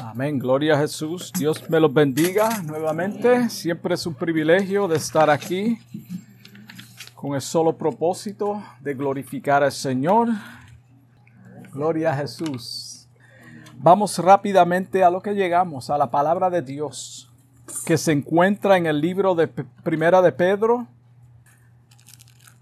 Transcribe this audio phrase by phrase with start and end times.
[0.00, 1.32] Amén, gloria a Jesús.
[1.36, 3.50] Dios me los bendiga nuevamente.
[3.50, 5.76] Siempre es un privilegio de estar aquí
[7.16, 10.28] con el solo propósito de glorificar al Señor.
[11.72, 13.08] Gloria a Jesús.
[13.74, 17.28] Vamos rápidamente a lo que llegamos, a la palabra de Dios,
[17.84, 20.86] que se encuentra en el libro de Primera de Pedro.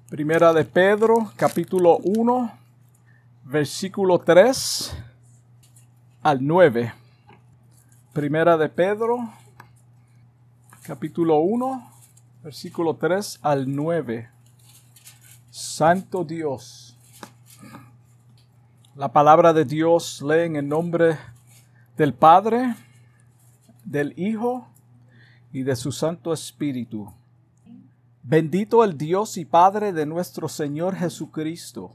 [0.08, 2.52] Primera de Pedro, capítulo 1,
[3.44, 4.96] versículo 3
[6.22, 7.05] al 9.
[8.16, 9.30] Primera de Pedro,
[10.80, 11.92] capítulo 1,
[12.42, 14.30] versículo 3 al 9.
[15.50, 16.96] Santo Dios.
[18.94, 21.18] La palabra de Dios lee en el nombre
[21.98, 22.74] del Padre,
[23.84, 24.66] del Hijo
[25.52, 27.12] y de su Santo Espíritu.
[28.22, 31.94] Bendito el Dios y Padre de nuestro Señor Jesucristo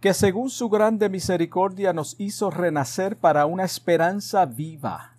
[0.00, 5.18] que según su grande misericordia nos hizo renacer para una esperanza viva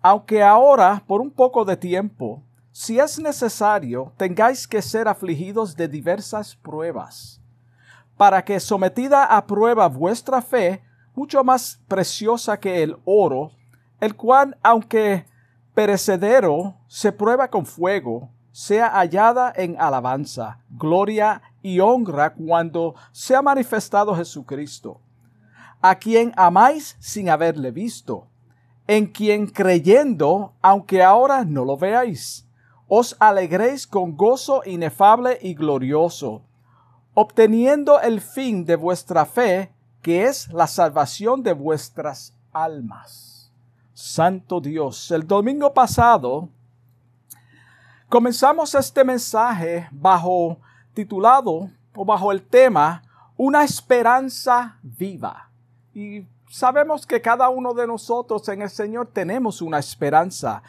[0.00, 5.88] aunque ahora, por un poco de tiempo, si es necesario, tengáis que ser afligidos de
[5.88, 7.40] diversas pruebas,
[8.16, 10.82] para que sometida a prueba vuestra fe,
[11.14, 13.50] mucho más preciosa que el oro,
[14.00, 15.26] el cual, aunque
[15.74, 24.14] perecedero, se prueba con fuego, sea hallada en alabanza, gloria y honra cuando sea manifestado
[24.14, 25.00] Jesucristo,
[25.80, 28.28] a quien amáis sin haberle visto
[28.88, 32.48] en quien creyendo, aunque ahora no lo veáis,
[32.88, 36.42] os alegréis con gozo inefable y glorioso,
[37.12, 39.70] obteniendo el fin de vuestra fe,
[40.00, 43.52] que es la salvación de vuestras almas.
[43.92, 46.48] Santo Dios, el domingo pasado
[48.08, 50.56] comenzamos este mensaje bajo
[50.94, 53.02] titulado o bajo el tema
[53.36, 55.50] Una esperanza viva.
[55.92, 60.62] Y sabemos que cada uno de nosotros en el Señor tenemos una esperanza.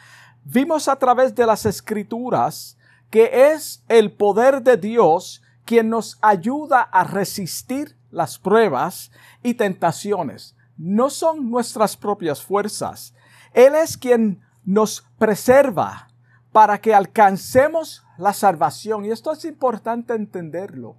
[0.44, 2.76] Vimos a través de las escrituras
[3.10, 9.10] que es el poder de Dios quien nos ayuda a resistir las pruebas
[9.42, 10.56] y tentaciones.
[10.76, 13.14] No son nuestras propias fuerzas.
[13.52, 16.08] Él es quien nos preserva
[16.52, 19.04] para que alcancemos la salvación.
[19.04, 20.96] Y esto es importante entenderlo.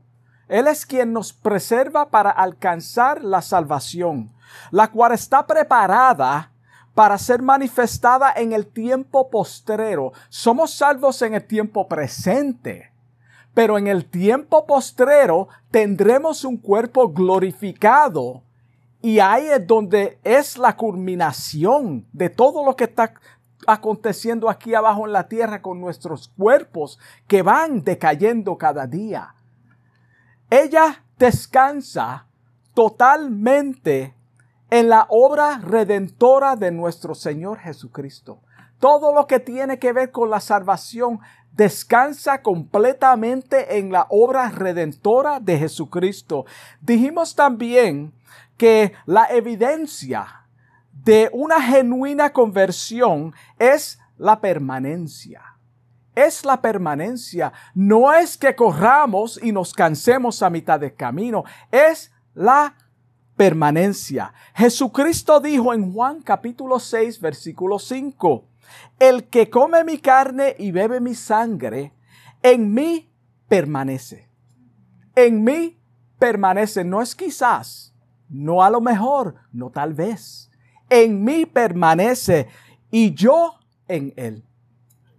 [0.47, 4.31] Él es quien nos preserva para alcanzar la salvación
[4.72, 6.51] la cual está preparada
[6.94, 10.13] para ser manifestada en el tiempo postrero.
[10.29, 12.91] Somos salvos en el tiempo presente,
[13.53, 18.44] pero en el tiempo postrero tendremos un cuerpo glorificado
[19.01, 23.13] y ahí es donde es la culminación de todo lo que está
[23.67, 29.34] aconteciendo aquí abajo en la tierra con nuestros cuerpos que van decayendo cada día.
[30.50, 32.28] Ella descansa
[32.73, 34.13] totalmente
[34.72, 38.42] en la obra redentora de nuestro Señor Jesucristo.
[38.80, 41.20] Todo lo que tiene que ver con la salvación
[41.52, 46.46] descansa completamente en la obra redentora de Jesucristo.
[46.80, 48.14] Dijimos también
[48.58, 50.48] que la evidencia
[50.92, 55.42] de una genuina conversión es la permanencia.
[56.16, 57.52] Es la permanencia.
[57.76, 61.44] No es que corramos y nos cansemos a mitad de camino.
[61.72, 62.76] Es la
[63.41, 64.35] permanencia.
[64.53, 68.46] Jesucristo dijo en Juan capítulo 6 versículo 5,
[69.00, 71.91] el que come mi carne y bebe mi sangre,
[72.44, 73.12] en mí
[73.47, 74.29] permanece.
[75.16, 75.75] En mí
[76.19, 77.96] permanece, no es quizás,
[78.29, 80.52] no a lo mejor, no tal vez.
[80.88, 82.47] En mí permanece
[82.91, 83.55] y yo
[83.88, 84.46] en él.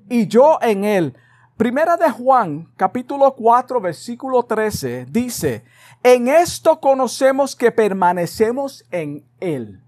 [0.08, 1.16] Y yo en él.
[1.56, 5.64] Primera de Juan, capítulo 4, versículo 13, dice,
[6.02, 9.82] en esto conocemos que permanecemos en Él.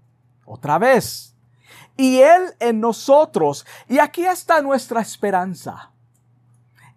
[0.45, 1.35] Otra vez.
[1.97, 3.65] Y Él en nosotros.
[3.87, 5.91] Y aquí está nuestra esperanza.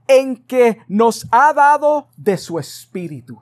[0.06, 3.40] En que nos ha dado de su Espíritu.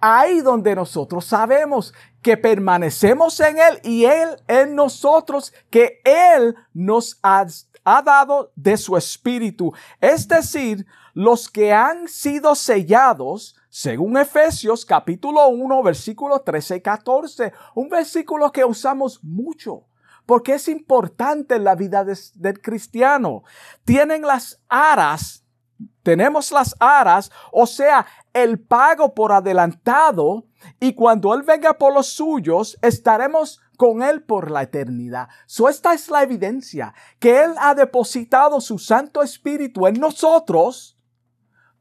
[0.00, 1.94] Ahí donde nosotros sabemos
[2.24, 7.46] que permanecemos en Él y Él en nosotros, que Él nos ha,
[8.02, 9.72] dado de su Espíritu.
[10.00, 17.52] Es decir, los que han sido sellados según Efesios capítulo 1, versículo 13 y 14,
[17.74, 19.86] un versículo que usamos mucho
[20.26, 23.42] porque es importante en la vida del cristiano.
[23.84, 25.44] Tienen las aras,
[26.02, 30.46] tenemos las aras, o sea, el pago por adelantado,
[30.80, 35.28] y cuando Él venga por los suyos, estaremos con Él por la eternidad.
[35.46, 40.93] So, esta es la evidencia que Él ha depositado su Santo Espíritu en nosotros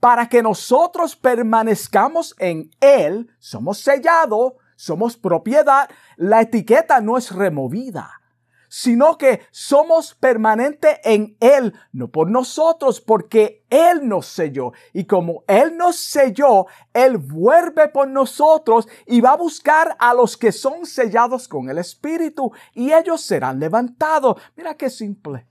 [0.04, 3.32] para que nosotros permanezcamos en Él.
[3.40, 5.90] Somos sellados, somos propiedad.
[6.18, 8.20] La etiqueta no es removida
[8.68, 14.72] sino que somos permanente en Él, no por nosotros, porque Él nos selló.
[14.94, 20.36] Y como Él nos selló, Él vuelve por nosotros y va a buscar a los
[20.36, 24.42] que son sellados con el Espíritu y ellos serán levantados.
[24.56, 25.46] Mira qué simple.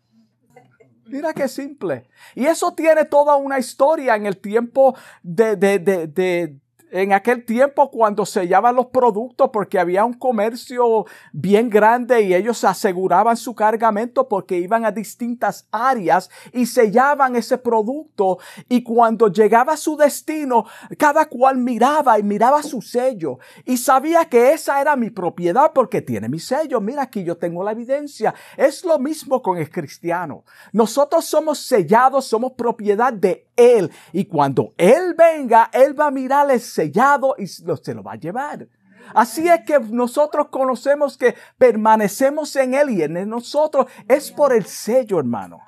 [1.12, 2.08] Mira qué simple.
[2.34, 6.58] Y eso tiene toda una historia en el tiempo de, de, de,
[6.92, 12.62] en aquel tiempo cuando sellaban los productos porque había un comercio bien grande y ellos
[12.64, 19.72] aseguraban su cargamento porque iban a distintas áreas y sellaban ese producto y cuando llegaba
[19.72, 20.66] a su destino
[20.98, 26.02] cada cual miraba y miraba su sello y sabía que esa era mi propiedad porque
[26.02, 26.80] tiene mi sello.
[26.80, 28.34] Mira aquí yo tengo la evidencia.
[28.56, 30.44] Es lo mismo con el cristiano.
[30.72, 33.90] Nosotros somos sellados, somos propiedad de él.
[34.12, 38.16] Y cuando Él venga, Él va a mirar el sellado y se lo va a
[38.16, 38.69] llevar.
[39.14, 44.64] Así es que nosotros conocemos que permanecemos en Él y en nosotros es por el
[44.66, 45.60] sello, hermano.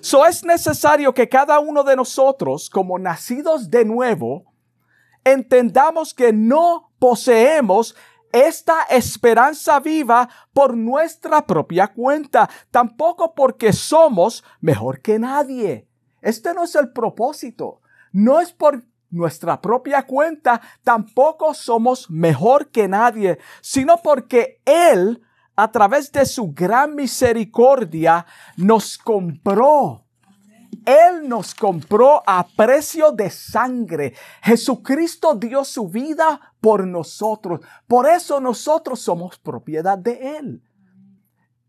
[0.00, 4.44] So es necesario que cada uno de nosotros, como nacidos de nuevo,
[5.24, 7.94] entendamos que no poseemos
[8.32, 15.89] esta esperanza viva por nuestra propia cuenta, tampoco porque somos mejor que nadie.
[16.22, 17.80] Este no es el propósito.
[18.12, 25.22] No es por nuestra propia cuenta, tampoco somos mejor que nadie, sino porque Él,
[25.56, 28.26] a través de su gran misericordia,
[28.56, 30.06] nos compró.
[30.86, 34.14] Él nos compró a precio de sangre.
[34.42, 37.60] Jesucristo dio su vida por nosotros.
[37.86, 40.62] Por eso nosotros somos propiedad de Él.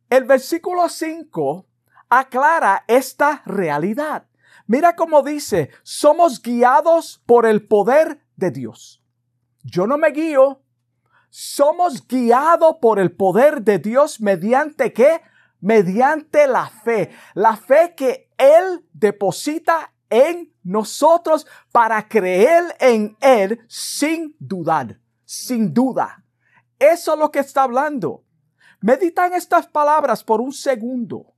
[0.09, 1.65] El versículo 5
[2.09, 4.25] aclara esta realidad.
[4.71, 9.03] Mira cómo dice, somos guiados por el poder de Dios.
[9.63, 10.61] Yo no me guío,
[11.29, 15.23] somos guiados por el poder de Dios mediante qué?
[15.59, 17.11] Mediante la fe.
[17.33, 26.23] La fe que Él deposita en nosotros para creer en Él sin dudar, sin duda.
[26.79, 28.23] Eso es lo que está hablando.
[28.79, 31.33] Medita en estas palabras por un segundo.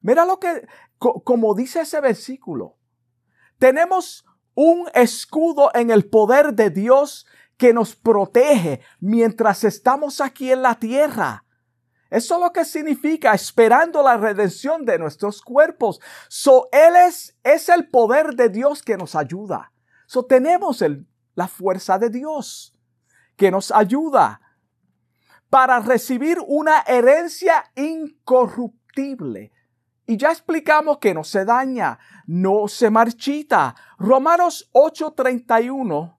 [0.00, 0.64] Mira lo que
[0.98, 2.76] como dice ese versículo,
[3.58, 4.24] tenemos
[4.54, 10.76] un escudo en el poder de Dios que nos protege mientras estamos aquí en la
[10.76, 11.44] tierra.
[12.10, 16.00] Eso es lo que significa esperando la redención de nuestros cuerpos.
[16.28, 19.72] So, Él es, es el poder de Dios que nos ayuda.
[20.06, 22.74] So, tenemos el, la fuerza de Dios
[23.36, 24.40] que nos ayuda
[25.50, 29.52] para recibir una herencia incorruptible
[30.08, 33.76] y ya explicamos que no se daña, no se marchita.
[33.98, 36.16] Romanos 8:31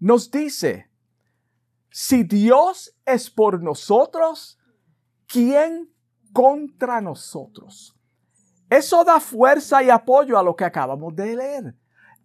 [0.00, 0.90] nos dice,
[1.90, 4.58] si Dios es por nosotros,
[5.26, 5.90] ¿quién
[6.34, 7.96] contra nosotros?
[8.68, 11.74] Eso da fuerza y apoyo a lo que acabamos de leer.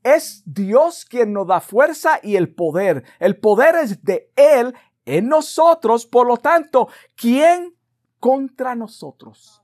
[0.03, 3.05] Es Dios quien nos da fuerza y el poder.
[3.19, 7.77] El poder es de Él en nosotros, por lo tanto, ¿quién
[8.19, 9.63] contra nosotros?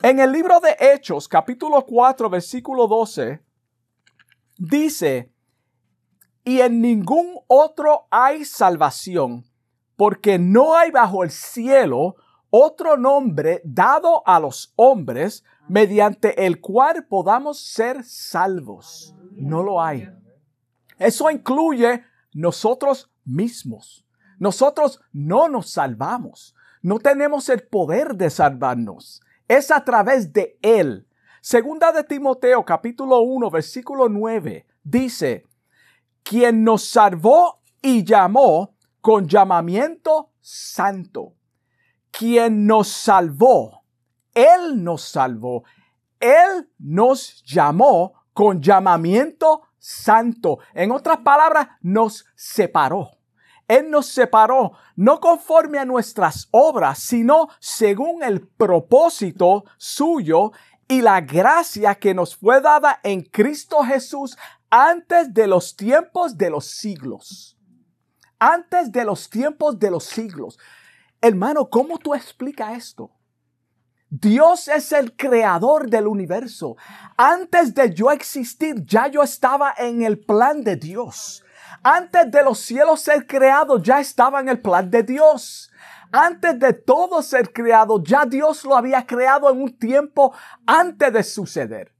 [0.00, 3.42] En el libro de Hechos, capítulo 4, versículo 12,
[4.56, 5.32] dice,
[6.44, 9.44] y en ningún otro hay salvación,
[9.96, 12.14] porque no hay bajo el cielo
[12.48, 19.16] otro nombre dado a los hombres mediante el cual podamos ser salvos.
[19.32, 20.08] No lo hay.
[20.96, 24.06] Eso incluye nosotros mismos.
[24.38, 26.54] Nosotros no nos salvamos.
[26.82, 31.08] No tenemos el poder de salvarnos es a través de Él.
[31.40, 35.44] Segunda de Timoteo capítulo 1 versículo 9 dice,
[36.22, 41.34] quien nos salvó y llamó con llamamiento santo.
[42.10, 43.84] Quien nos salvó,
[44.34, 45.64] Él nos salvó,
[46.20, 50.58] Él nos llamó con llamamiento santo.
[50.74, 53.17] En otras palabras, nos separó.
[53.68, 60.52] Él nos separó no conforme a nuestras obras, sino según el propósito suyo
[60.88, 64.38] y la gracia que nos fue dada en Cristo Jesús
[64.70, 67.58] antes de los tiempos de los siglos.
[68.38, 70.58] Antes de los tiempos de los siglos.
[71.20, 73.10] Hermano, ¿cómo tú explicas esto?
[74.08, 76.76] Dios es el creador del universo.
[77.18, 81.44] Antes de yo existir, ya yo estaba en el plan de Dios.
[81.82, 85.70] Antes de los cielos ser creados, ya estaba en el plan de Dios.
[86.10, 90.34] Antes de todo ser creado, ya Dios lo había creado en un tiempo
[90.66, 91.94] antes de suceder.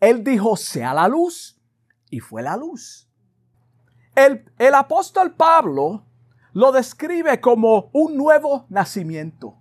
[0.00, 1.60] Él dijo, sea la luz,
[2.10, 3.08] y fue la luz.
[4.14, 6.04] El, el apóstol Pablo
[6.52, 9.56] lo describe como un nuevo nacimiento.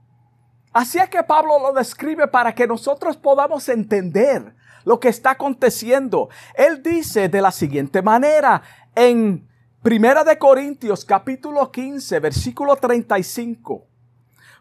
[0.74, 4.56] Así es que Pablo lo describe para que nosotros podamos entender
[4.88, 6.30] lo que está aconteciendo.
[6.56, 8.62] Él dice de la siguiente manera
[8.96, 9.46] en
[9.84, 13.86] Primera de Corintios capítulo 15 versículo 35.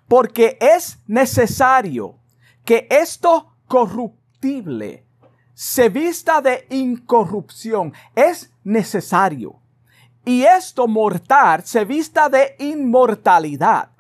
[0.09, 2.19] Porque es necesario
[2.65, 5.07] que esto corruptible
[5.55, 7.93] se vista de incorrupción.
[8.17, 9.61] Es necesario.
[10.25, 13.91] Y esto mortal se vista de inmortalidad.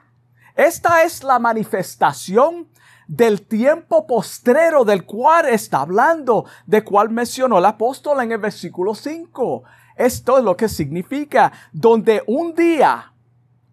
[0.56, 2.68] Esta es la manifestación
[3.06, 8.94] del tiempo postrero del cual está hablando, de cual mencionó el apóstol en el versículo
[8.94, 9.62] 5.
[9.96, 13.12] Esto es lo que significa, donde un día,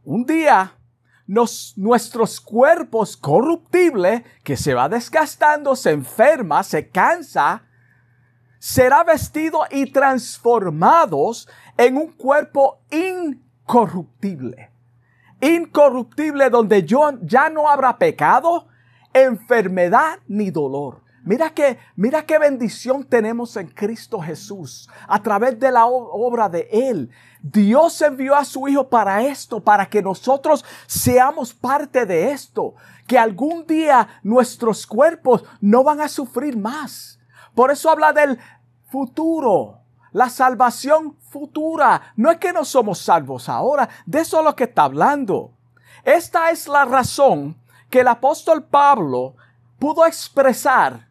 [0.04, 0.78] un día,
[1.26, 7.64] nuestros cuerpos corruptibles, que se va desgastando, se enferma, se cansa,
[8.60, 14.74] será vestido y transformados en un cuerpo incorruptible
[15.44, 18.68] incorruptible donde ya no habrá pecado,
[19.14, 21.04] enfermedad ni dolor.
[21.26, 26.68] Mira que, mira qué bendición tenemos en Cristo Jesús a través de la obra de
[26.70, 27.10] Él.
[27.42, 32.76] Dios envió a su Hijo para esto, para que nosotros seamos parte de esto,
[33.08, 37.20] que algún día nuestros cuerpos no van a sufrir más.
[37.56, 38.38] Por eso habla del
[38.90, 39.80] futuro,
[40.12, 42.02] la salvación futura.
[42.18, 45.54] No es que no somos salvos ahora, de eso es lo que está hablando.
[46.04, 47.63] Esta es la razón
[47.94, 49.36] que el apóstol Pablo
[49.78, 51.10] pudo expresar.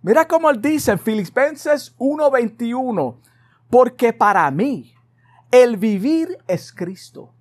[0.00, 3.20] Mira cómo él dice en Filipenses 1:21,
[3.68, 4.94] porque para mí
[5.50, 7.34] el vivir es Cristo.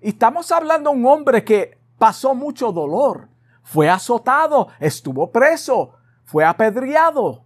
[0.00, 3.28] Y estamos hablando de un hombre que pasó mucho dolor,
[3.64, 7.44] fue azotado, estuvo preso, fue apedreado,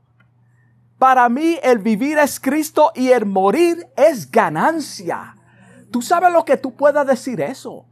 [0.99, 5.37] para mí el vivir es Cristo y el morir es ganancia.
[5.91, 7.87] ¿Tú sabes lo que tú puedas decir eso?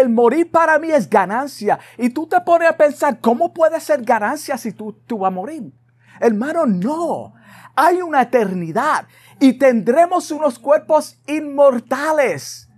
[0.00, 1.78] El morir para mí es ganancia.
[1.98, 5.34] Y tú te pones a pensar, ¿cómo puede ser ganancia si tú, tú vas a
[5.34, 5.72] morir?
[6.20, 7.34] Hermano, no.
[7.76, 9.06] Hay una eternidad
[9.40, 12.68] y tendremos unos cuerpos inmortales.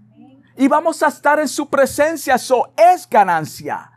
[0.57, 2.35] Y vamos a estar en su presencia.
[2.35, 3.91] Eso es ganancia.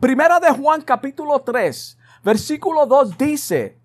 [0.00, 3.80] Primera de Juan capítulo 3, versículo 2 dice,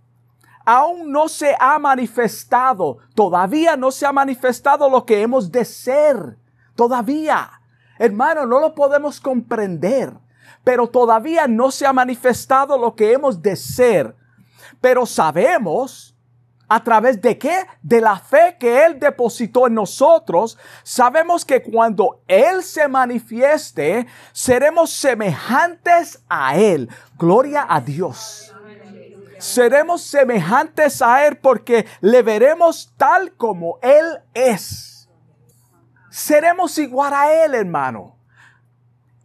[0.66, 6.38] aún no se ha manifestado, todavía no se ha manifestado lo que hemos de ser,
[6.76, 7.61] todavía.
[8.02, 10.12] Hermano, no lo podemos comprender,
[10.64, 14.16] pero todavía no se ha manifestado lo que hemos de ser.
[14.82, 16.16] Pero sabemos,
[16.68, 17.60] a través de qué?
[17.84, 24.90] De la fe que Él depositó en nosotros, sabemos que cuando Él se manifieste, seremos
[24.90, 26.90] semejantes a Él.
[27.20, 28.52] Gloria a Dios
[29.38, 35.01] seremos semejantes a Él porque le veremos tal como Él es.
[36.12, 38.18] Seremos igual a Él, hermano.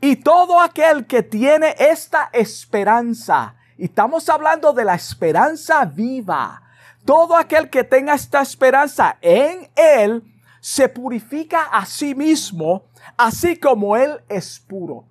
[0.00, 6.62] Y todo aquel que tiene esta esperanza, y estamos hablando de la esperanza viva,
[7.05, 10.23] todo aquel que tenga esta esperanza en Él,
[10.61, 12.85] se purifica a sí mismo,
[13.16, 15.07] así como Él es puro.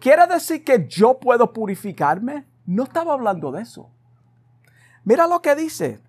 [0.00, 2.44] ¿Quiere decir que yo puedo purificarme?
[2.66, 3.88] No estaba hablando de eso.
[5.04, 6.00] Mira lo que dice.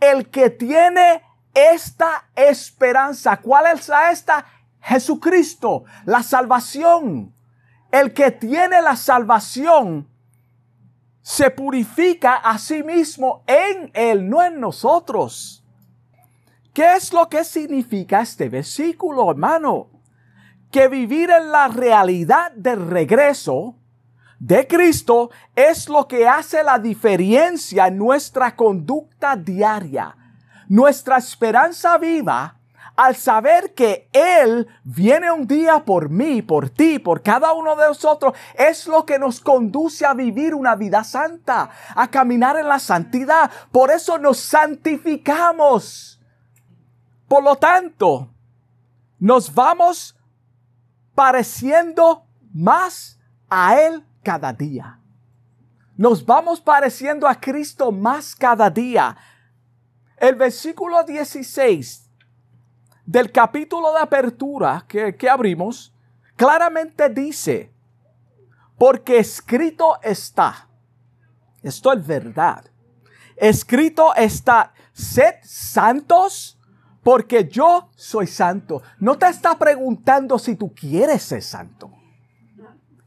[0.00, 1.22] El que tiene
[1.54, 4.46] esta esperanza, ¿cuál es esta?
[4.80, 7.34] Jesucristo, la salvación.
[7.90, 10.08] El que tiene la salvación
[11.22, 15.64] se purifica a sí mismo en Él, no en nosotros.
[16.72, 19.88] ¿Qué es lo que significa este versículo, hermano?
[20.70, 23.74] Que vivir en la realidad del regreso
[24.38, 30.16] de Cristo es lo que hace la diferencia en nuestra conducta diaria.
[30.70, 32.60] Nuestra esperanza viva
[32.94, 37.88] al saber que Él viene un día por mí, por ti, por cada uno de
[37.88, 42.78] nosotros, es lo que nos conduce a vivir una vida santa, a caminar en la
[42.78, 43.50] santidad.
[43.72, 46.20] Por eso nos santificamos.
[47.26, 48.32] Por lo tanto,
[49.18, 50.16] nos vamos
[51.16, 55.00] pareciendo más a Él cada día.
[55.96, 59.16] Nos vamos pareciendo a Cristo más cada día.
[60.20, 62.10] El versículo 16
[63.06, 65.94] del capítulo de apertura que, que abrimos
[66.36, 67.72] claramente dice,
[68.76, 70.68] porque escrito está.
[71.62, 72.66] Esto es verdad.
[73.34, 76.58] Escrito está, sed santos
[77.02, 78.82] porque yo soy santo.
[78.98, 81.90] No te está preguntando si tú quieres ser santo.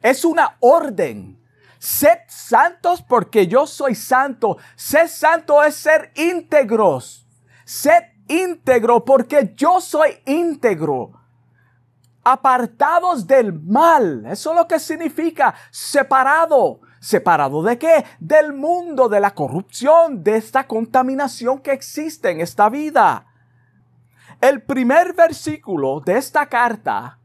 [0.01, 1.42] Es una orden.
[1.83, 4.55] Sed santos porque yo soy santo.
[4.77, 7.27] Ser santo es ser íntegros.
[7.65, 11.11] Sed íntegro porque yo soy íntegro.
[12.23, 14.25] Apartados del mal.
[14.27, 16.79] Eso es lo que significa separado.
[17.01, 18.05] ¿Separado de qué?
[18.17, 23.25] Del mundo, de la corrupción, de esta contaminación que existe en esta vida.
[24.39, 27.19] El primer versículo de esta carta,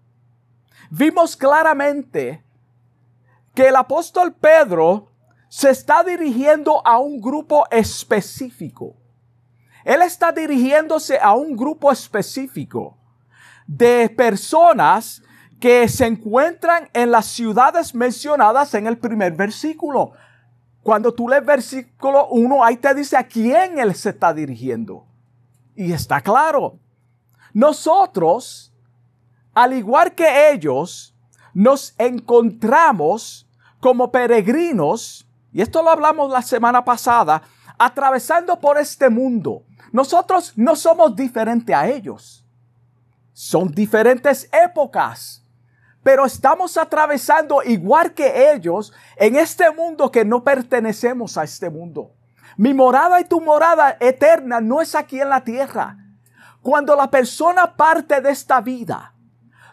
[0.90, 2.47] vimos claramente
[3.58, 5.10] que el apóstol Pedro
[5.48, 8.94] se está dirigiendo a un grupo específico.
[9.84, 12.96] Él está dirigiéndose a un grupo específico
[13.66, 15.24] de personas
[15.58, 20.12] que se encuentran en las ciudades mencionadas en el primer versículo.
[20.84, 25.04] Cuando tú lees versículo 1, ahí te dice a quién él se está dirigiendo.
[25.74, 26.78] Y está claro.
[27.52, 28.72] Nosotros,
[29.52, 31.12] al igual que ellos,
[31.54, 33.46] nos encontramos
[33.80, 37.42] como peregrinos, y esto lo hablamos la semana pasada,
[37.78, 39.64] atravesando por este mundo.
[39.92, 42.44] Nosotros no somos diferentes a ellos.
[43.32, 45.44] Son diferentes épocas
[46.08, 52.14] pero estamos atravesando igual que ellos en este mundo que no pertenecemos a este mundo.
[52.56, 55.98] Mi morada y tu morada eterna no es aquí en la tierra.
[56.62, 59.14] Cuando la persona parte de esta vida,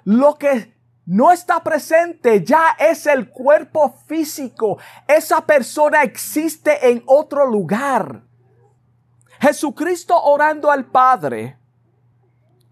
[0.04, 0.75] lo que
[1.06, 4.78] no está presente ya es el cuerpo físico.
[5.08, 8.24] Esa persona existe en otro lugar.
[9.40, 11.60] Jesucristo orando al Padre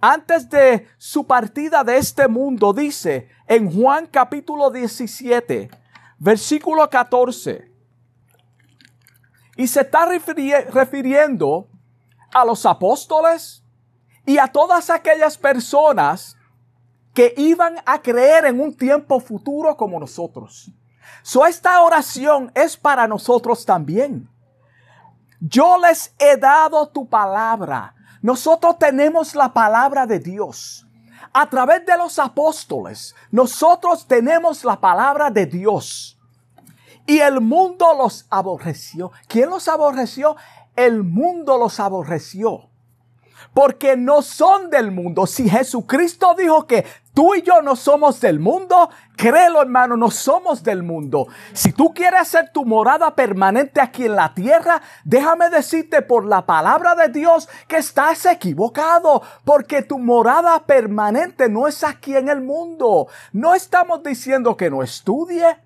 [0.06, 5.70] antes de su partida de este mundo, dice en Juan capítulo 17,
[6.20, 7.72] versículo 14,
[9.56, 11.70] y se está refiriendo
[12.34, 13.64] a los apóstoles
[14.26, 16.36] y a todas aquellas personas
[17.14, 20.72] que iban a creer en un tiempo futuro como nosotros.
[21.22, 24.30] So esta oración es para nosotros también.
[25.40, 30.88] Yo les he dado tu palabra nosotros tenemos la palabra de Dios.
[31.34, 36.18] A través de los apóstoles, nosotros tenemos la palabra de Dios.
[37.06, 39.12] Y el mundo los aborreció.
[39.28, 40.38] ¿Quién los aborreció?
[40.74, 42.70] El mundo los aborreció
[43.54, 45.28] porque no son del mundo.
[45.28, 50.64] Si Jesucristo dijo que tú y yo no somos del mundo, créelo hermano, no somos
[50.64, 51.28] del mundo.
[51.54, 56.46] Si tú quieres hacer tu morada permanente aquí en la tierra, déjame decirte por la
[56.46, 62.42] palabra de Dios que estás equivocado, porque tu morada permanente no es aquí en el
[62.42, 63.08] mundo.
[63.32, 65.58] No estamos diciendo que no estudie,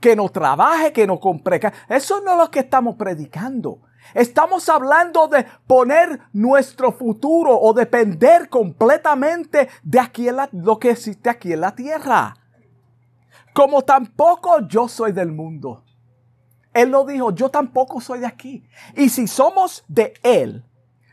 [0.00, 1.60] que no trabaje, que no compre.
[1.88, 3.78] Eso no es lo que estamos predicando.
[4.14, 11.52] Estamos hablando de poner nuestro futuro o depender completamente de aquí lo que existe aquí
[11.52, 12.34] en la tierra.
[13.54, 15.84] Como tampoco yo soy del mundo.
[16.74, 18.64] Él lo dijo, yo tampoco soy de aquí.
[18.96, 20.64] Y si somos de Él,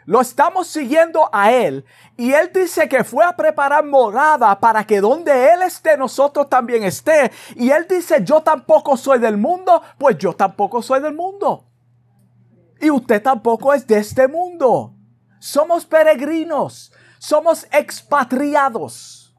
[0.06, 1.86] lo estamos siguiendo a Él.
[2.17, 6.84] Y Él dice que fue a preparar morada para que donde Él esté, nosotros también
[6.84, 7.32] esté.
[7.56, 11.68] Y Él dice, yo tampoco soy del mundo, pues yo tampoco soy del mundo.
[12.81, 14.93] Y usted tampoco es de este mundo.
[15.39, 19.35] Somos peregrinos, somos expatriados.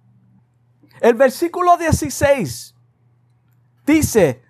[1.00, 2.74] El versículo 16
[3.87, 4.42] dice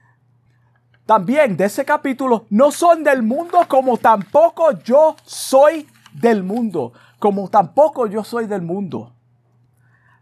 [1.06, 7.48] también de ese capítulo, no son del mundo como tampoco yo soy del mundo, como
[7.48, 9.16] tampoco yo soy del mundo.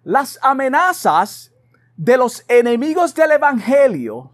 [0.02, 1.52] Las amenazas
[1.96, 4.33] de los enemigos del Evangelio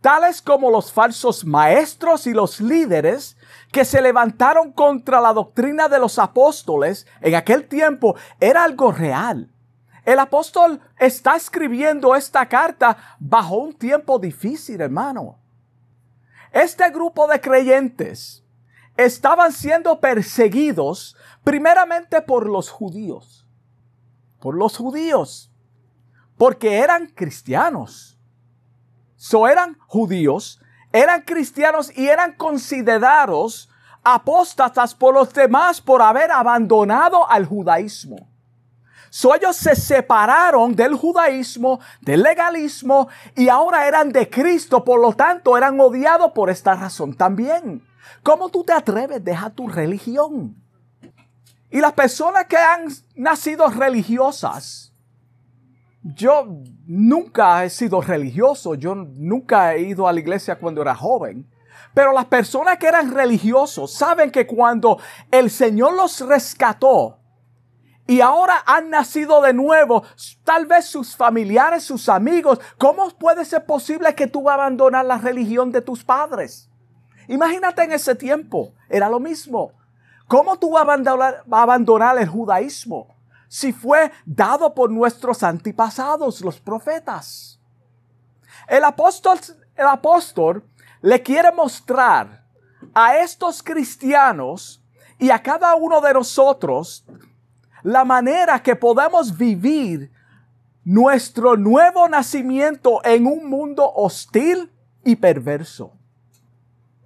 [0.00, 3.35] tales como los falsos maestros y los líderes
[3.76, 9.52] que se levantaron contra la doctrina de los apóstoles en aquel tiempo, era algo real.
[10.06, 15.38] El apóstol está escribiendo esta carta bajo un tiempo difícil, hermano.
[16.52, 18.42] Este grupo de creyentes
[18.96, 23.46] estaban siendo perseguidos primeramente por los judíos.
[24.40, 25.52] Por los judíos.
[26.38, 28.16] Porque eran cristianos
[29.16, 30.60] So eran judíos,
[30.96, 33.68] eran cristianos y eran considerados
[34.02, 38.28] apóstatas por los demás por haber abandonado al judaísmo.
[39.10, 45.12] So ellos se separaron del judaísmo, del legalismo y ahora eran de Cristo, por lo
[45.12, 47.82] tanto eran odiados por esta razón también.
[48.22, 49.24] ¿Cómo tú te atreves?
[49.24, 50.62] Deja tu religión.
[51.70, 54.92] Y las personas que han nacido religiosas,
[56.14, 61.50] yo nunca he sido religioso, yo nunca he ido a la iglesia cuando era joven.
[61.94, 64.98] Pero las personas que eran religiosos saben que cuando
[65.30, 67.18] el Señor los rescató
[68.06, 70.04] y ahora han nacido de nuevo,
[70.44, 75.72] tal vez sus familiares, sus amigos, ¿cómo puede ser posible que tú abandonar la religión
[75.72, 76.70] de tus padres?
[77.28, 79.72] Imagínate en ese tiempo, era lo mismo.
[80.28, 83.15] ¿Cómo tú vas a abandonar el judaísmo?
[83.48, 87.60] Si fue dado por nuestros antepasados, los profetas.
[88.68, 89.38] El apóstol,
[89.74, 90.64] el apóstol
[91.02, 92.44] le quiere mostrar
[92.94, 94.82] a estos cristianos
[95.18, 97.04] y a cada uno de nosotros
[97.82, 100.10] la manera que podemos vivir
[100.84, 104.72] nuestro nuevo nacimiento en un mundo hostil
[105.04, 105.92] y perverso.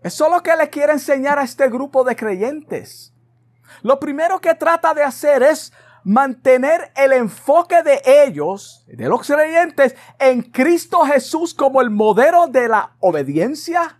[0.02, 3.12] Eso es lo que le quiere enseñar a este grupo de creyentes.
[3.82, 5.72] Lo primero que trata de hacer es
[6.04, 12.68] mantener el enfoque de ellos, de los creyentes, en Cristo Jesús como el modelo de
[12.68, 13.98] la obediencia,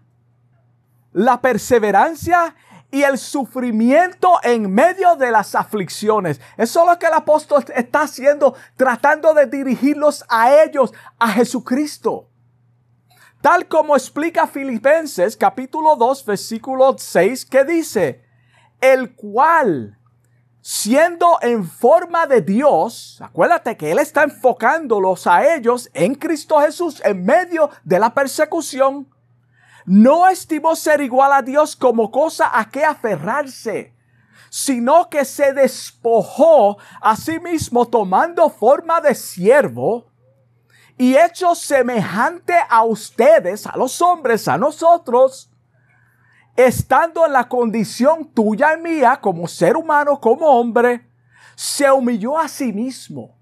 [1.12, 2.54] la perseverancia
[2.90, 6.40] y el sufrimiento en medio de las aflicciones.
[6.56, 12.28] Eso es lo que el apóstol está haciendo, tratando de dirigirlos a ellos, a Jesucristo.
[13.40, 18.24] Tal como explica Filipenses capítulo 2 versículo 6 que dice,
[18.80, 19.99] el cual
[20.72, 27.02] siendo en forma de Dios, acuérdate que Él está enfocándolos a ellos en Cristo Jesús
[27.04, 29.12] en medio de la persecución,
[29.84, 33.96] no estimó ser igual a Dios como cosa a que aferrarse,
[34.48, 40.06] sino que se despojó a sí mismo tomando forma de siervo
[40.96, 45.49] y hecho semejante a ustedes, a los hombres, a nosotros,
[46.56, 51.08] estando en la condición tuya y mía como ser humano, como hombre,
[51.54, 53.36] se humilló a sí mismo,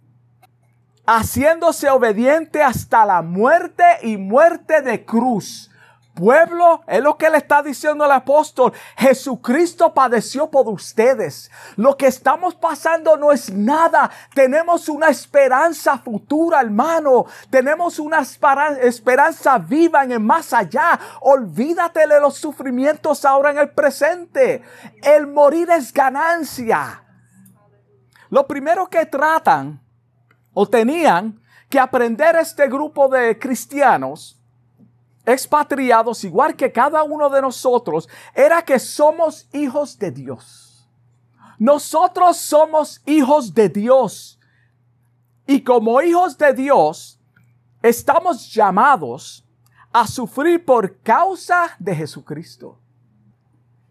[1.06, 5.70] haciéndose obediente hasta la muerte y muerte de cruz
[6.18, 8.72] pueblo, es lo que le está diciendo el apóstol.
[8.96, 11.50] Jesucristo padeció por ustedes.
[11.76, 14.10] Lo que estamos pasando no es nada.
[14.34, 17.26] Tenemos una esperanza futura, hermano.
[17.50, 20.98] Tenemos una esperanza viva en el más allá.
[21.20, 24.62] Olvídate de los sufrimientos ahora en el presente.
[25.02, 27.04] El morir es ganancia.
[28.30, 29.80] Lo primero que tratan
[30.52, 34.37] o tenían que aprender este grupo de cristianos
[35.28, 40.88] expatriados, igual que cada uno de nosotros, era que somos hijos de Dios.
[41.58, 44.40] Nosotros somos hijos de Dios.
[45.46, 47.20] Y como hijos de Dios,
[47.82, 49.44] estamos llamados
[49.92, 52.78] a sufrir por causa de Jesucristo.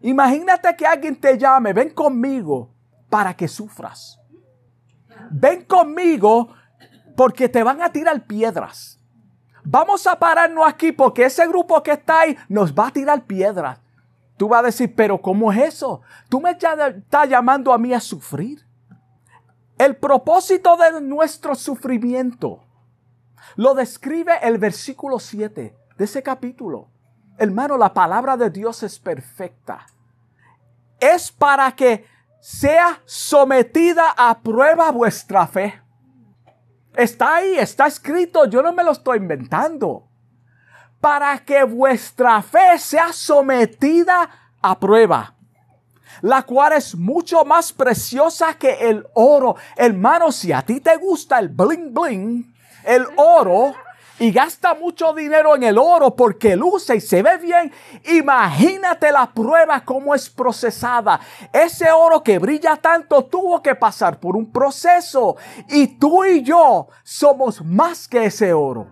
[0.00, 2.70] Imagínate que alguien te llame, ven conmigo
[3.10, 4.18] para que sufras.
[5.30, 6.54] Ven conmigo
[7.16, 8.97] porque te van a tirar piedras
[9.70, 13.78] vamos a pararnos aquí porque ese grupo que está ahí nos va a tirar piedras.
[14.36, 16.00] Tú vas a decir, pero ¿cómo es eso?
[16.28, 18.66] Tú me estás llamando a mí a sufrir.
[19.76, 22.64] El propósito de nuestro sufrimiento
[23.56, 26.88] lo describe el versículo 7 de ese capítulo.
[27.36, 29.86] Hermano, la palabra de Dios es perfecta.
[30.98, 32.06] Es para que
[32.40, 35.82] sea sometida a prueba vuestra fe
[36.98, 40.08] Está ahí, está escrito, yo no me lo estoy inventando.
[41.00, 44.28] Para que vuestra fe sea sometida
[44.60, 45.36] a prueba,
[46.22, 49.54] la cual es mucho más preciosa que el oro.
[49.76, 53.76] Hermano, si a ti te gusta el bling bling, el oro,
[54.18, 57.72] y gasta mucho dinero en el oro porque luce y se ve bien,
[58.04, 61.20] imagínate la prueba cómo es procesada.
[61.52, 65.36] Ese oro que brilla tanto tuvo que pasar por un proceso
[65.68, 68.88] y tú y yo somos más que ese oro.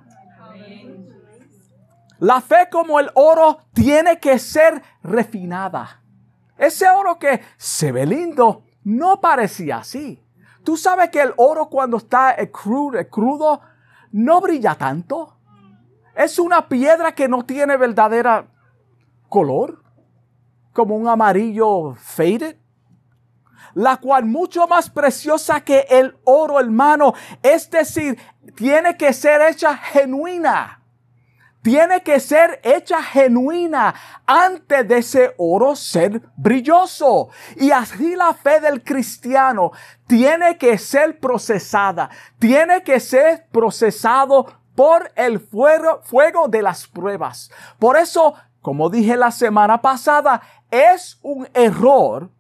[2.19, 6.03] La fe como el oro tiene que ser refinada.
[6.57, 10.23] Ese oro que se ve lindo no parecía así.
[10.65, 13.61] Tú sabes que el oro cuando está crudo, crudo
[14.13, 15.37] no brilla tanto.
[16.15, 18.47] Es una piedra que no tiene verdadera
[19.29, 19.83] color,
[20.73, 22.57] como un amarillo faded,
[23.75, 27.13] la cual mucho más preciosa que el oro, hermano.
[27.43, 28.19] Es decir,
[28.55, 30.76] tiene que ser hecha genuina.
[31.67, 33.93] Tiene que ser hecha genuina
[34.25, 37.31] antes de ese oro ser brilloso.
[37.57, 39.73] Y así la fe del cristiano
[40.07, 42.09] tiene que ser procesada.
[42.39, 47.51] Tiene que ser procesado por el fuego, fuego de las pruebas.
[47.81, 52.31] Por eso, como dije la semana pasada, es un error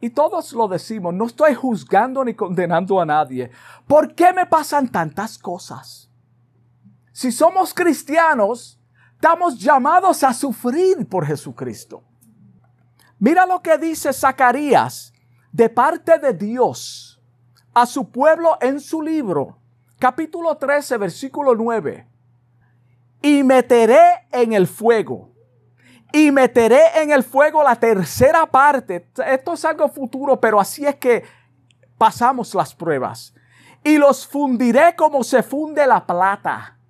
[0.00, 3.52] Y todos lo decimos, no estoy juzgando ni condenando a nadie.
[3.86, 6.11] ¿Por qué me pasan tantas cosas?
[7.22, 8.80] Si somos cristianos,
[9.14, 12.02] estamos llamados a sufrir por Jesucristo.
[13.20, 15.12] Mira lo que dice Zacarías
[15.52, 17.22] de parte de Dios
[17.72, 19.56] a su pueblo en su libro,
[20.00, 22.08] capítulo 13, versículo 9.
[23.22, 25.30] Y meteré en el fuego.
[26.12, 29.08] Y meteré en el fuego la tercera parte.
[29.24, 31.22] Esto es algo futuro, pero así es que
[31.96, 33.32] pasamos las pruebas.
[33.84, 36.80] Y los fundiré como se funde la plata.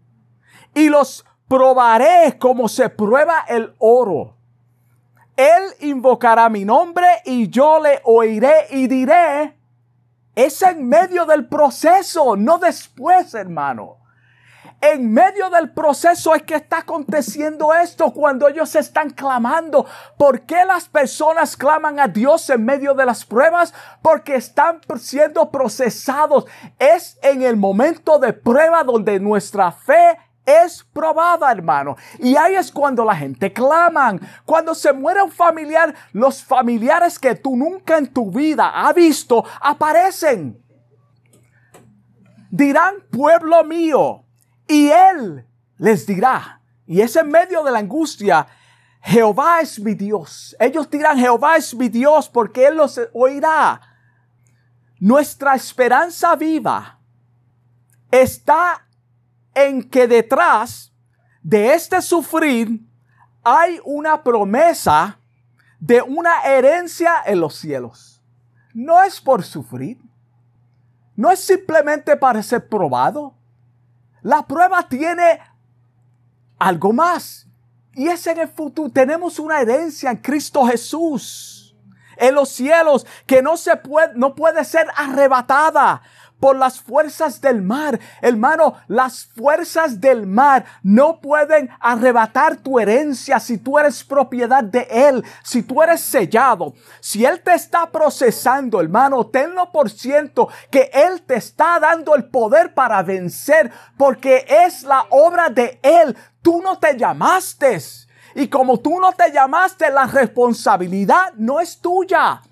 [0.74, 4.36] Y los probaré como se prueba el oro
[5.36, 9.56] él invocará mi nombre y yo le oiré y diré,
[10.34, 13.98] es en medio del proceso, no después, hermano.
[14.80, 19.86] En medio del proceso es que está aconteciendo esto cuando ellos están clamando.
[20.18, 23.72] ¿Por qué las personas claman a Dios en medio de las pruebas?
[24.02, 26.46] Porque están siendo procesados.
[26.80, 31.96] Es en el momento de prueba donde nuestra fe es probada, hermano.
[32.18, 34.20] Y ahí es cuando la gente claman.
[34.44, 39.44] Cuando se muere un familiar, los familiares que tú nunca en tu vida has visto
[39.60, 40.62] aparecen.
[42.50, 44.24] Dirán, pueblo mío.
[44.66, 45.46] Y él
[45.78, 46.60] les dirá.
[46.86, 48.46] Y es en medio de la angustia.
[49.02, 50.56] Jehová es mi Dios.
[50.60, 53.80] Ellos dirán, Jehová es mi Dios porque Él los oirá.
[55.00, 57.00] Nuestra esperanza viva
[58.10, 58.86] está
[59.54, 60.92] en que detrás
[61.42, 62.80] de este sufrir
[63.42, 65.18] hay una promesa
[65.80, 68.22] de una herencia en los cielos.
[68.72, 70.00] No es por sufrir.
[71.16, 73.34] No es simplemente para ser probado.
[74.22, 75.40] La prueba tiene
[76.58, 77.46] algo más.
[77.94, 78.90] Y es en el futuro.
[78.90, 81.76] Tenemos una herencia en Cristo Jesús.
[82.16, 86.02] En los cielos que no se puede, no puede ser arrebatada
[86.42, 88.00] por las fuerzas del mar.
[88.20, 94.88] Hermano, las fuerzas del mar no pueden arrebatar tu herencia si tú eres propiedad de
[94.90, 96.74] Él, si tú eres sellado.
[96.98, 102.24] Si Él te está procesando, hermano, tenlo por ciento que Él te está dando el
[102.24, 106.16] poder para vencer porque es la obra de Él.
[106.42, 107.78] Tú no te llamaste.
[108.34, 112.42] Y como tú no te llamaste, la responsabilidad no es tuya.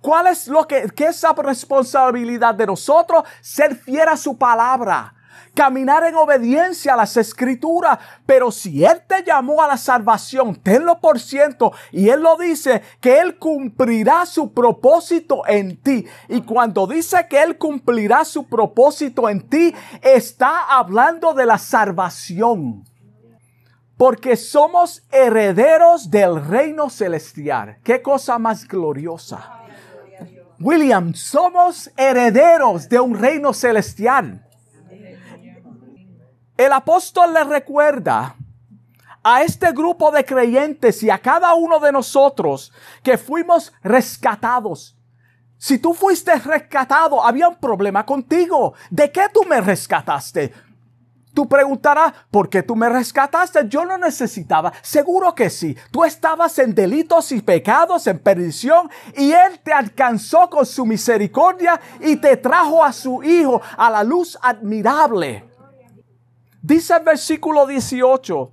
[0.00, 3.24] ¿Cuál es lo que qué es la responsabilidad de nosotros?
[3.40, 5.14] Ser fiel a su palabra.
[5.54, 7.98] Caminar en obediencia a las escrituras.
[8.24, 11.72] Pero si Él te llamó a la salvación, tenlo por ciento.
[11.92, 16.06] Y Él lo dice que Él cumplirá su propósito en ti.
[16.28, 22.84] Y cuando dice que Él cumplirá su propósito en ti, está hablando de la salvación
[23.98, 27.76] porque somos herederos del reino celestial.
[27.84, 29.59] Qué cosa más gloriosa.
[30.60, 34.46] William, somos herederos de un reino celestial.
[36.54, 38.36] El apóstol le recuerda
[39.22, 44.98] a este grupo de creyentes y a cada uno de nosotros que fuimos rescatados.
[45.56, 48.74] Si tú fuiste rescatado, había un problema contigo.
[48.90, 50.52] ¿De qué tú me rescataste?
[51.32, 53.68] Tú preguntarás, ¿por qué tú me rescataste?
[53.68, 54.72] Yo no necesitaba.
[54.82, 55.76] Seguro que sí.
[55.92, 61.80] Tú estabas en delitos y pecados, en perdición, y Él te alcanzó con su misericordia
[62.00, 65.48] y te trajo a su Hijo a la luz admirable.
[66.62, 68.52] Dice el versículo 18,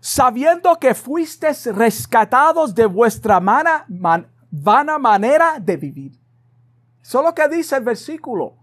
[0.00, 6.20] sabiendo que fuisteis rescatados de vuestra vana manera de vivir.
[7.00, 8.56] Eso es lo que dice el versículo.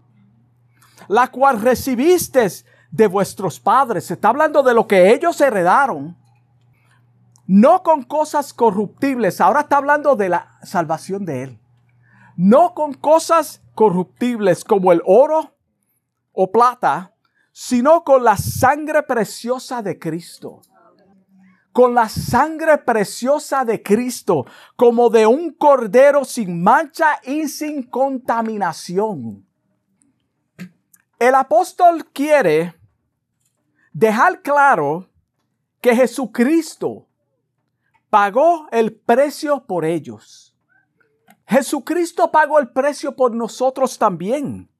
[1.08, 4.06] La cual recibisteis de vuestros padres.
[4.06, 6.16] Se está hablando de lo que ellos heredaron.
[7.46, 9.40] No con cosas corruptibles.
[9.40, 11.60] Ahora está hablando de la salvación de Él.
[12.36, 15.54] No con cosas corruptibles como el oro
[16.32, 17.14] o plata,
[17.52, 20.60] sino con la sangre preciosa de Cristo.
[21.72, 24.46] Con la sangre preciosa de Cristo,
[24.76, 29.46] como de un cordero sin mancha y sin contaminación.
[31.18, 32.77] El apóstol quiere
[33.98, 35.10] dejar claro
[35.80, 37.08] que Jesucristo
[38.08, 40.56] pagó el precio por ellos.
[41.48, 44.70] Jesucristo pagó el precio por nosotros también.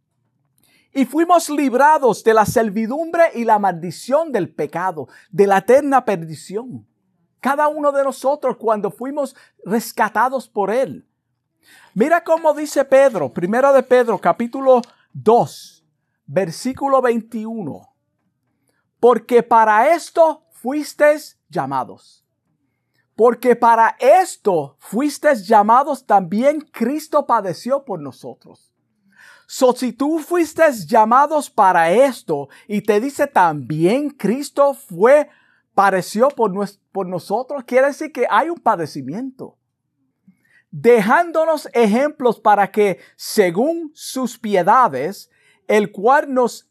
[0.93, 6.87] Y fuimos librados de la servidumbre y la maldición del pecado, de la eterna perdición.
[7.41, 11.09] Cada uno de nosotros cuando fuimos rescatados por Él.
[11.93, 14.81] Mira cómo dice Pedro, primero de Pedro, capítulo
[15.13, 15.85] 2,
[16.27, 17.98] versículo 21
[19.01, 22.25] porque para esto fuisteis llamados.
[23.15, 28.73] porque para esto fuisteis llamados también Cristo padeció por nosotros.
[29.51, 35.29] So, si tú fuiste llamados para esto y te dice también Cristo fue,
[35.75, 36.53] padeció por,
[36.93, 39.57] por nosotros, quiere decir que hay un padecimiento.
[40.71, 45.31] Dejándonos ejemplos para que, según sus piedades,
[45.67, 46.69] el cual nos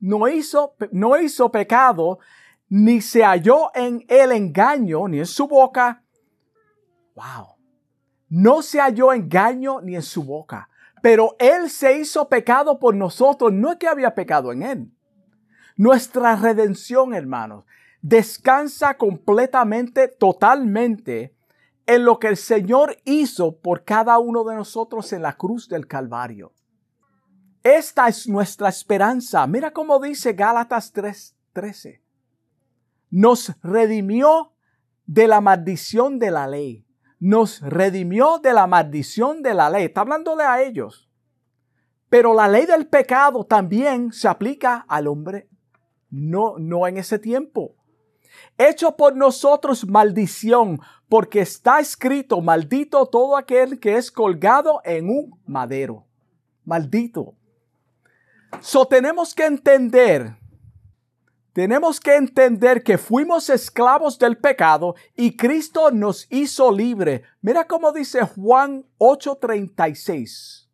[0.00, 2.18] no hizo, no hizo pecado,
[2.68, 6.02] ni se halló en el engaño, ni en su boca.
[7.14, 7.56] Wow.
[8.28, 10.68] No se halló engaño ni en su boca.
[11.02, 13.52] Pero Él se hizo pecado por nosotros.
[13.52, 14.92] No es que había pecado en Él.
[15.76, 17.64] Nuestra redención, hermanos,
[18.02, 21.34] descansa completamente, totalmente
[21.86, 25.86] en lo que el Señor hizo por cada uno de nosotros en la cruz del
[25.86, 26.52] Calvario.
[27.76, 29.46] Esta es nuestra esperanza.
[29.46, 32.00] Mira cómo dice Gálatas 3:13
[33.10, 34.52] nos redimió
[35.06, 36.84] de la maldición de la ley.
[37.20, 39.86] Nos redimió de la maldición de la ley.
[39.86, 41.08] Está hablándole a ellos.
[42.08, 45.48] Pero la ley del pecado también se aplica al hombre.
[46.10, 47.74] No, no en ese tiempo.
[48.56, 55.40] Hecho por nosotros maldición, porque está escrito, maldito todo aquel que es colgado en un
[55.44, 56.06] madero.
[56.64, 57.37] Maldito.
[58.60, 60.36] So tenemos que entender
[61.58, 67.24] tenemos que entender que fuimos esclavos del pecado y Cristo nos hizo libre.
[67.40, 70.68] Mira cómo dice Juan 8:36.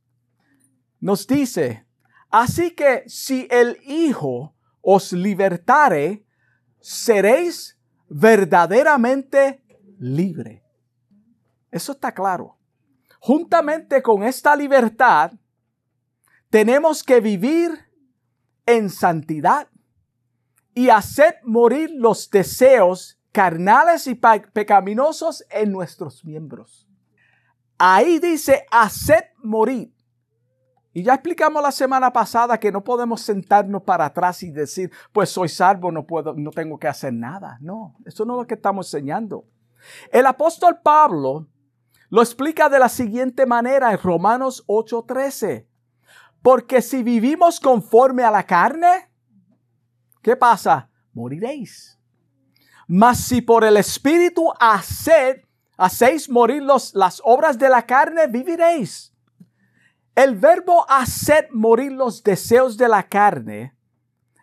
[1.01, 1.87] Nos dice,
[2.29, 6.27] así que si el Hijo os libertare,
[6.81, 7.79] seréis
[8.11, 9.65] verdaderamente
[9.99, 10.63] libre.
[11.71, 12.59] Eso está claro.
[13.21, 15.33] Juntamente con esta libertad,
[16.55, 17.73] tenemos que vivir
[18.65, 19.67] en santidad
[20.73, 26.89] y haced morir los deseos carnales y pecaminosos en nuestros miembros.
[27.77, 29.93] Ahí dice, haced morir.
[30.93, 35.31] Y ya explicamos la semana pasada que no podemos sentarnos para atrás y decir, pues
[35.31, 37.59] soy salvo, no puedo, no tengo que hacer nada.
[37.63, 39.45] No, eso no es lo que estamos enseñando.
[40.13, 41.49] El apóstol Pablo
[42.11, 45.74] lo explica de la siguiente manera en Romanos 8:13.
[46.45, 49.11] Porque si vivimos conforme a la carne,
[50.21, 50.91] ¿qué pasa?
[51.15, 51.99] Moriréis.
[52.87, 59.15] Mas si por el Espíritu hacéis morir las obras de la carne, viviréis.
[60.15, 63.75] El verbo hacer morir los deseos de la carne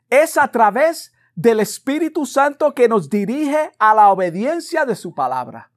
[0.09, 5.71] es a través del Espíritu Santo que nos dirige a la obediencia de su palabra.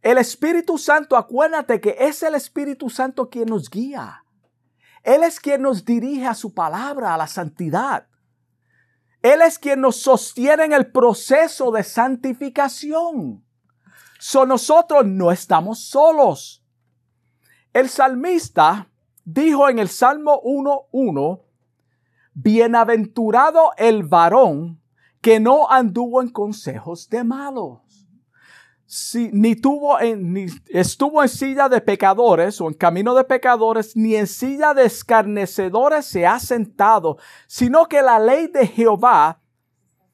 [0.00, 4.24] El Espíritu Santo, acuérdate que es el Espíritu Santo quien nos guía.
[5.02, 8.06] Él es quien nos dirige a su palabra, a la santidad.
[9.22, 13.44] Él es quien nos sostiene en el proceso de santificación.
[14.18, 16.64] So nosotros no estamos solos.
[17.72, 18.88] El salmista
[19.24, 21.42] dijo en el Salmo 1.1,
[22.34, 24.80] Bienaventurado el varón
[25.20, 27.89] que no anduvo en consejos de malos
[29.32, 34.26] ni, tuvo ni estuvo en silla de pecadores o en camino de pecadores, ni en
[34.26, 39.40] silla de escarnecedores se ha sentado, sino que la ley de Jehová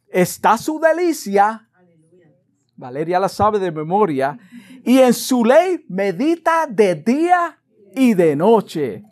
[0.09, 1.69] está su delicia.
[2.77, 4.39] Valeria la sabe de memoria.
[4.85, 7.59] Y en su ley medita de día
[7.95, 9.03] y de noche.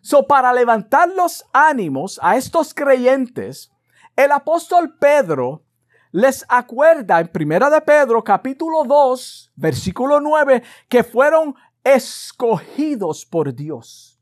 [0.00, 3.72] So, para levantar los ánimos a estos creyentes,
[4.14, 5.64] el apóstol Pedro
[6.12, 14.20] les acuerda en Primera de Pedro capítulo 2, versículo 9, que fueron escogidos por Dios.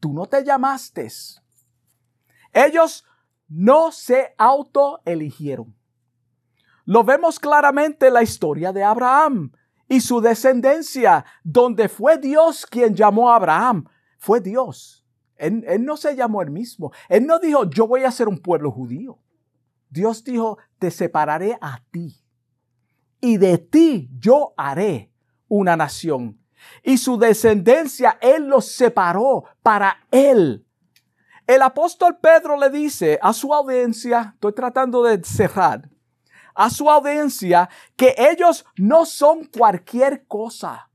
[0.00, 1.08] Tú no te llamaste.
[2.52, 3.04] Ellos
[3.48, 5.74] no se autoeligieron.
[6.84, 9.52] Lo vemos claramente en la historia de Abraham
[9.88, 13.88] y su descendencia, donde fue Dios quien llamó a Abraham.
[14.18, 15.04] Fue Dios.
[15.36, 16.92] Él, él no se llamó él mismo.
[17.08, 19.18] Él no dijo, yo voy a ser un pueblo judío.
[19.88, 22.26] Dios dijo, te separaré a ti
[23.20, 25.10] y de ti yo haré
[25.48, 26.40] una nación.
[26.82, 30.64] Y su descendencia Él los separó para Él.
[31.46, 35.88] El apóstol Pedro le dice a su audiencia, estoy tratando de cerrar,
[36.54, 40.90] a su audiencia que ellos no son cualquier cosa.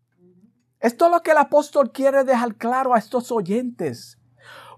[0.80, 4.18] Esto es lo que el apóstol quiere dejar claro a estos oyentes.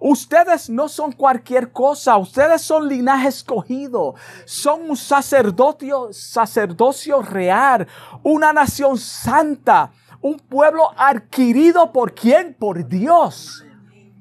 [0.05, 7.87] Ustedes no son cualquier cosa, ustedes son linaje escogido, son un sacerdocio, sacerdocio real,
[8.21, 12.53] una nación santa, un pueblo adquirido por quién?
[12.53, 13.63] Por Dios.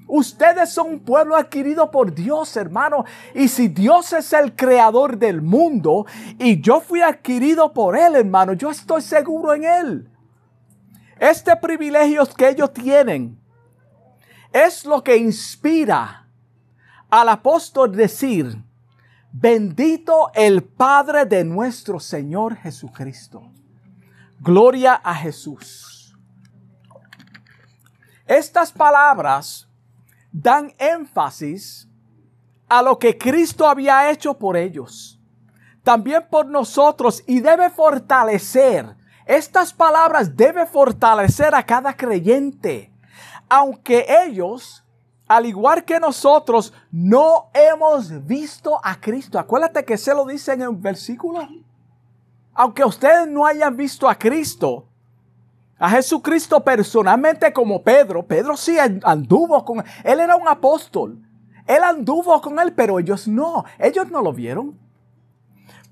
[0.06, 3.04] Ustedes son un pueblo adquirido por Dios, hermano.
[3.34, 6.06] Y si Dios es el creador del mundo
[6.38, 10.10] y yo fui adquirido por Él, hermano, yo estoy seguro en Él.
[11.18, 13.41] Este privilegio que ellos tienen
[14.52, 16.28] es lo que inspira
[17.10, 18.62] al apóstol decir,
[19.32, 23.50] bendito el Padre de nuestro Señor Jesucristo.
[24.40, 26.16] Gloria a Jesús.
[28.26, 29.68] Estas palabras
[30.32, 31.88] dan énfasis
[32.68, 35.20] a lo que Cristo había hecho por ellos,
[35.82, 38.96] también por nosotros y debe fortalecer.
[39.26, 42.91] Estas palabras debe fortalecer a cada creyente,
[43.54, 44.82] aunque ellos,
[45.28, 49.38] al igual que nosotros, no hemos visto a Cristo.
[49.38, 51.46] Acuérdate que se lo dice en el versículo.
[52.54, 54.86] Aunque ustedes no hayan visto a Cristo,
[55.78, 58.26] a Jesucristo personalmente como Pedro.
[58.26, 59.84] Pedro sí anduvo con él.
[60.02, 61.18] Él era un apóstol.
[61.66, 63.66] Él anduvo con él, pero ellos no.
[63.78, 64.78] Ellos no lo vieron.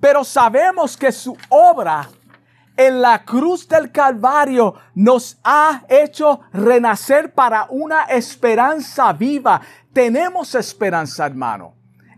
[0.00, 2.08] Pero sabemos que su obra
[2.76, 9.60] en la cruz del Calvario nos ha hecho renacer para una esperanza viva.
[9.92, 11.74] Tenemos esperanza, hermano.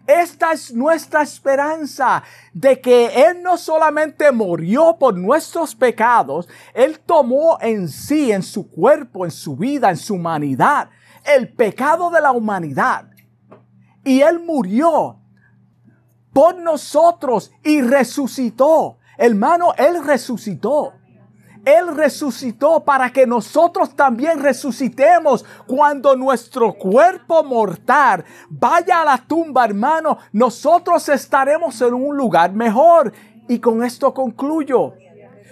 [0.07, 7.59] Esta es nuestra esperanza de que Él no solamente murió por nuestros pecados, Él tomó
[7.61, 10.91] en sí, en su cuerpo, en su vida, en su humanidad,
[11.25, 13.07] el pecado de la humanidad.
[14.05, 15.21] Y Él murió
[16.33, 18.99] por nosotros y resucitó.
[19.23, 20.95] Hermano, Él resucitó.
[21.65, 29.65] Él resucitó para que nosotros también resucitemos cuando nuestro cuerpo mortal vaya a la tumba,
[29.65, 30.19] hermano.
[30.33, 33.13] Nosotros estaremos en un lugar mejor.
[33.49, 34.95] Y con esto concluyo.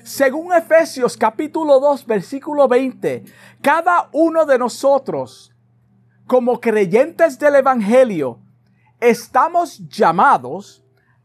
[0.03, 3.23] Según Efesios capítulo 2, versículo 20,
[3.63, 5.55] cada uno de nosotros,
[6.27, 8.41] como creyentes del Evangelio,
[8.99, 10.83] estamos llamados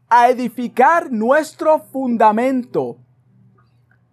[0.08, 2.98] a edificar nuestro fundamento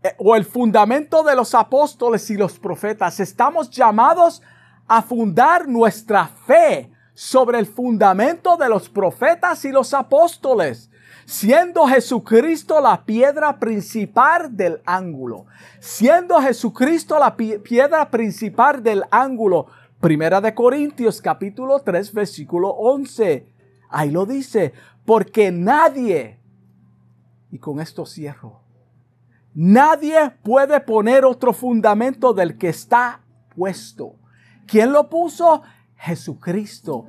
[0.03, 3.19] eh, o el fundamento de los apóstoles y los profetas.
[3.19, 4.41] Estamos llamados
[4.87, 10.89] a fundar nuestra fe sobre el fundamento de los profetas y los apóstoles,
[11.25, 15.45] siendo Jesucristo la piedra principal del ángulo.
[15.79, 19.67] Siendo Jesucristo la piedra principal del ángulo.
[20.01, 23.47] Primera de Corintios capítulo 3 versículo 11.
[23.89, 24.73] Ahí lo dice,
[25.05, 26.39] porque nadie,
[27.51, 28.63] y con esto cierro,
[29.55, 33.21] Nadie puede poner otro fundamento del que está
[33.55, 34.15] puesto.
[34.65, 35.61] ¿Quién lo puso?
[35.95, 37.07] Jesucristo.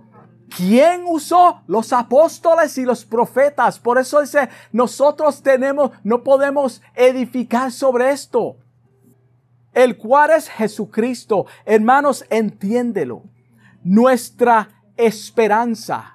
[0.54, 1.62] ¿Quién usó?
[1.66, 3.78] Los apóstoles y los profetas.
[3.78, 8.56] Por eso dice, nosotros tenemos, no podemos edificar sobre esto.
[9.72, 11.46] El cual es Jesucristo.
[11.64, 13.22] Hermanos, entiéndelo.
[13.82, 16.13] Nuestra esperanza,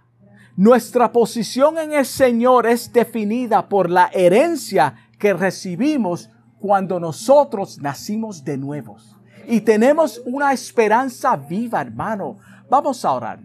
[0.59, 6.29] nuestra posición en el Señor es definida por la herencia que recibimos
[6.59, 9.15] cuando nosotros nacimos de nuevos.
[9.47, 12.39] Y tenemos una esperanza viva, hermano.
[12.69, 13.39] Vamos a orar.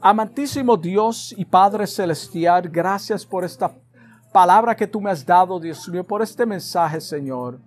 [0.00, 3.72] Amantísimo Dios y Padre Celestial, gracias por esta
[4.32, 7.58] palabra que tú me has dado, Dios mío, por este mensaje, Señor.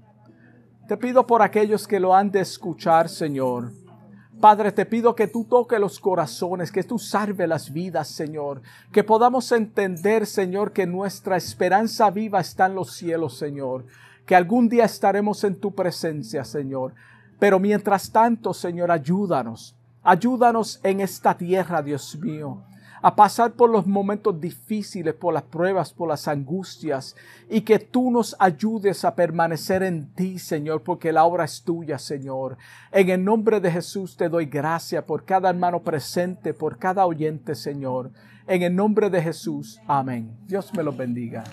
[0.88, 3.81] Te pido por aquellos que lo han de escuchar, Señor.
[4.42, 8.62] Padre, te pido que tú toques los corazones, que tú salve las vidas, Señor.
[8.92, 13.86] Que podamos entender, Señor, que nuestra esperanza viva está en los cielos, Señor.
[14.26, 16.94] Que algún día estaremos en tu presencia, Señor.
[17.40, 19.76] Pero mientras tanto, Señor, ayúdanos.
[20.04, 22.64] Ayúdanos en esta tierra, Dios mío
[23.02, 27.16] a pasar por los momentos difíciles, por las pruebas, por las angustias,
[27.50, 31.98] y que tú nos ayudes a permanecer en ti, Señor, porque la obra es tuya,
[31.98, 32.58] Señor.
[32.92, 37.56] En el nombre de Jesús te doy gracia por cada hermano presente, por cada oyente,
[37.56, 38.12] Señor.
[38.48, 40.32] En el nombre de Jesús, amén.
[40.48, 41.44] Dios me los bendiga.